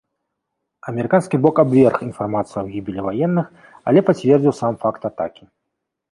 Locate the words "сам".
4.61-4.73